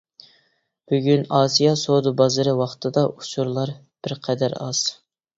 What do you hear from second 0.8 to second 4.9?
بۈگۈن ئاسىيا سودا بازىرى ۋاقتىدا ئۇچۇرلار بىرقەدەر ئاز.